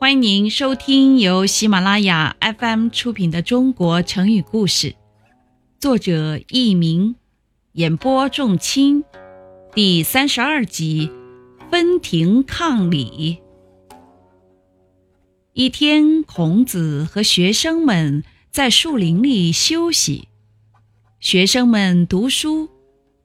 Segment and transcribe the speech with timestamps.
[0.00, 4.92] 欢迎您收听由喜马拉雅 FM 出品的《中国成语故事》，
[5.78, 7.16] 作者佚名，
[7.72, 9.04] 演播仲卿，
[9.74, 11.10] 第三十二集
[11.70, 13.40] 分庭抗礼。
[15.52, 20.28] 一天，孔子和学生们在树林里休息，
[21.20, 22.70] 学生们读书，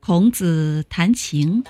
[0.00, 1.62] 孔子弹琴。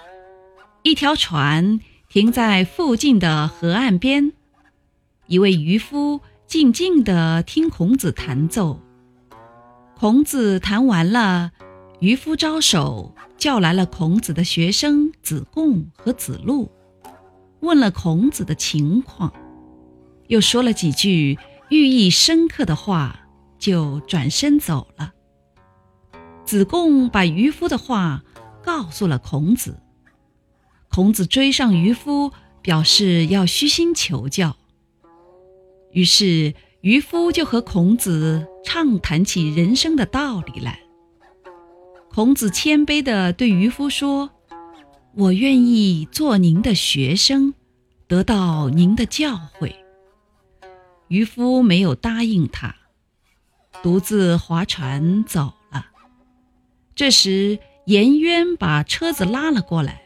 [0.83, 4.33] 一条船停在附近的河岸边。
[5.27, 8.81] 一位渔夫静静地听孔子弹奏。
[9.97, 11.53] 孔子弹完了，
[12.01, 16.71] 渔夫招手叫来了孔子的学生子贡和子路，
[17.61, 19.33] 问了孔子的情况，
[20.27, 21.39] 又说了几句
[21.71, 23.21] 寓意深刻的话，
[23.59, 25.13] 就转身走了。
[26.45, 28.23] 子贡把渔夫的话
[28.63, 29.81] 告诉了孔子，
[30.91, 34.57] 孔子追上渔夫，表示要虚心求教。
[35.95, 40.81] 于是渔夫就和孔子畅谈起人生的道理来。
[42.13, 44.31] 孔子谦卑地对渔夫说
[45.15, 47.55] ：“我愿意做您的学生，
[48.09, 49.73] 得到您的教诲。”
[51.07, 52.75] 渔夫没有答应他，
[53.83, 55.87] 独自划船走了。
[56.97, 60.03] 这时颜渊把车子拉了过来，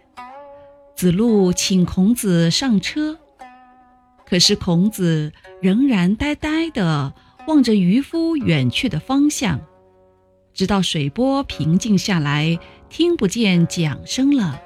[0.95, 3.19] 子路请孔子上车。
[4.29, 7.15] 可是孔子仍然呆呆地
[7.47, 9.59] 望着渔夫远去的方向，
[10.53, 12.59] 直到水波平静下来，
[12.91, 14.61] 听不见桨声了，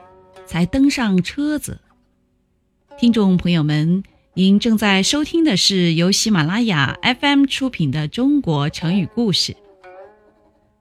[0.47, 1.81] 才登上车子。
[2.99, 4.03] 听众朋友们，
[4.35, 9.53] 您正在收听的是由喜马拉雅 FM 出品的《中国成语故事》。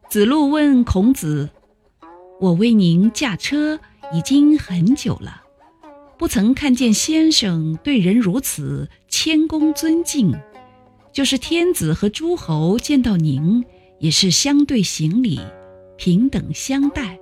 [0.10, 1.52] 子路问孔子
[2.42, 3.80] ：“我为您驾车
[4.12, 5.44] 已经很久了。”
[6.22, 10.32] 不曾看见先生对人如此谦恭尊敬，
[11.12, 13.66] 就是天子和诸侯见到您
[13.98, 15.40] 也是相对行礼，
[15.98, 17.18] 平等相待，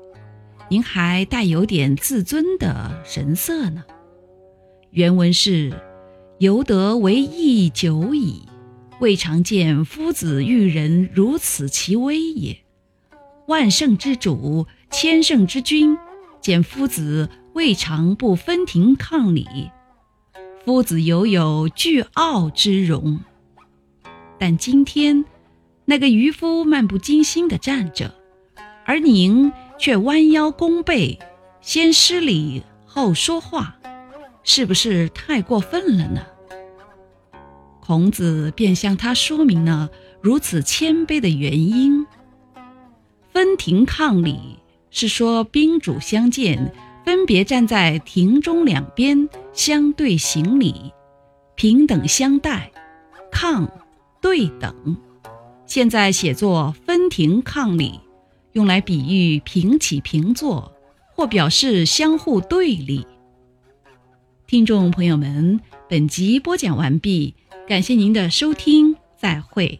[0.69, 3.85] 您还带有点自尊的神色呢。
[4.91, 5.71] 原文是：
[6.39, 8.41] 由得为义久矣，
[8.99, 12.57] 未尝见夫子遇人如此其威也。
[13.47, 15.97] 万圣之主，千圣之君，
[16.41, 17.29] 见夫子。
[17.59, 19.45] 未尝不分庭抗礼，
[20.63, 23.19] 夫子犹有倨傲之容。
[24.37, 25.25] 但今天
[25.83, 28.15] 那个渔夫漫不经心地站着，
[28.85, 31.19] 而您却弯腰弓背，
[31.59, 33.75] 先施礼后说话，
[34.45, 36.25] 是不是太过分了呢？
[37.81, 39.89] 孔子便向他说明了
[40.21, 42.07] 如此谦卑的原因。
[43.33, 44.59] 分庭抗礼
[44.91, 46.73] 是说宾主相见。
[47.09, 50.93] 分别站在庭中两边，相对行礼，
[51.55, 52.71] 平等相待。
[53.31, 53.67] 抗，
[54.21, 54.95] 对等。
[55.65, 57.99] 现在写作分庭抗礼，
[58.51, 60.71] 用来比喻平起平坐，
[61.15, 63.07] 或表示相互对立。
[64.45, 65.59] 听众朋友们，
[65.89, 67.33] 本集播讲完毕，
[67.67, 69.79] 感谢您的收听，再会。